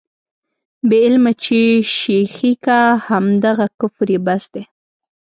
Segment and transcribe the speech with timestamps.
[0.87, 1.59] بې علمه چې
[1.97, 4.63] شېخي کا، همدغه کفر یې بس دی.